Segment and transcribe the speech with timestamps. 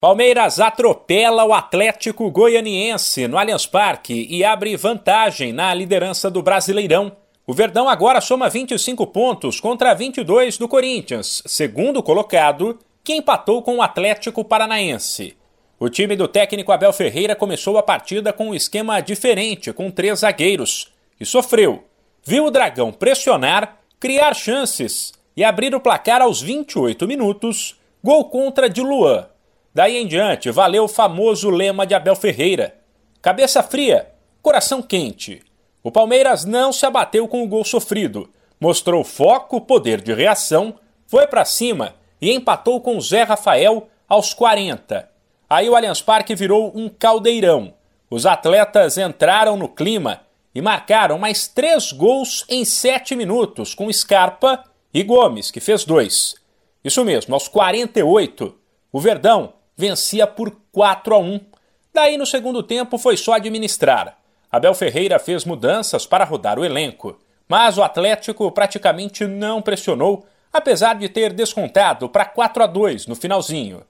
[0.00, 7.16] Palmeiras atropela o Atlético Goianiense no Allianz Parque e abre vantagem na liderança do Brasileirão.
[7.44, 13.78] O Verdão agora soma 25 pontos contra 22 do Corinthians, segundo colocado, que empatou com
[13.78, 15.36] o Atlético Paranaense.
[15.80, 20.20] O time do técnico Abel Ferreira começou a partida com um esquema diferente, com três
[20.20, 21.82] zagueiros, e sofreu.
[22.24, 28.70] Viu o Dragão pressionar, criar chances e abrir o placar aos 28 minutos, gol contra
[28.70, 29.26] de Luan
[29.78, 32.74] Daí em diante, valeu o famoso lema de Abel Ferreira:
[33.22, 34.10] cabeça fria,
[34.42, 35.40] coração quente.
[35.84, 38.28] O Palmeiras não se abateu com o gol sofrido,
[38.60, 40.74] mostrou foco, poder de reação,
[41.06, 45.08] foi para cima e empatou com Zé Rafael aos 40.
[45.48, 47.72] Aí o Allianz Parque virou um caldeirão.
[48.10, 54.64] Os atletas entraram no clima e marcaram mais três gols em sete minutos, com Scarpa
[54.92, 56.34] e Gomes, que fez dois.
[56.82, 58.56] Isso mesmo, aos 48,
[58.90, 61.40] o Verdão vencia por 4 a 1.
[61.94, 64.18] Daí no segundo tempo foi só administrar.
[64.50, 67.16] Abel Ferreira fez mudanças para rodar o elenco,
[67.48, 73.14] mas o Atlético praticamente não pressionou, apesar de ter descontado para 4 a 2 no
[73.14, 73.84] finalzinho.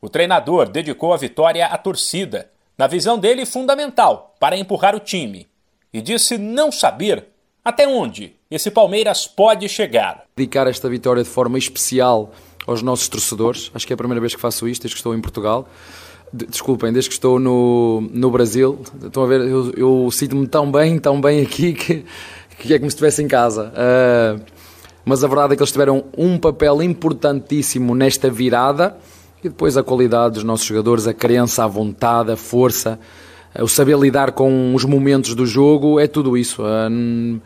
[0.00, 5.46] O treinador dedicou a vitória à torcida, na visão dele fundamental para empurrar o time,
[5.92, 7.28] e disse não saber
[7.64, 10.24] até onde esse Palmeiras pode chegar.
[10.36, 12.30] Dedicar esta vitória de forma especial
[12.66, 13.70] aos nossos torcedores.
[13.74, 15.68] Acho que é a primeira vez que faço isto, desde que estou em Portugal.
[16.32, 18.78] Desculpem, desde que estou no, no Brasil.
[19.02, 22.04] Estão a ver, eu, eu sinto-me tão bem, tão bem aqui que,
[22.58, 23.72] que é como se estivesse em casa.
[23.72, 24.40] Uh,
[25.04, 28.96] mas a verdade é que eles tiveram um papel importantíssimo nesta virada
[29.40, 32.98] e depois a qualidade dos nossos jogadores, a crença, a vontade, a força,
[33.60, 36.62] o saber lidar com os momentos do jogo, é tudo isso.
[36.62, 37.40] Uh,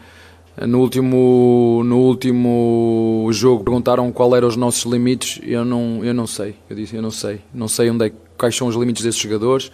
[0.67, 5.41] no último, no último jogo perguntaram qual eram os nossos limites.
[5.45, 6.57] Eu não, eu não sei.
[6.69, 7.41] Eu disse, eu não sei.
[7.55, 9.71] Não sei onde é, quais são os limites desses jogadores.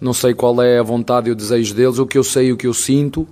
[0.00, 1.98] Não sei qual é a vontade e o desejo deles.
[1.98, 3.28] O que eu sei e o que eu sinto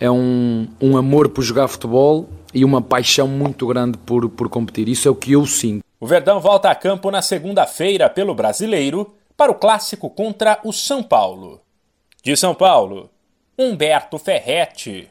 [0.00, 4.88] é um, um amor por jogar futebol e uma paixão muito grande por, por competir.
[4.88, 5.84] Isso é o que eu sinto.
[6.00, 11.02] O Verdão volta a campo na segunda-feira pelo Brasileiro para o clássico contra o São
[11.02, 11.60] Paulo.
[12.22, 13.10] De São Paulo,
[13.58, 15.08] Humberto Ferretti.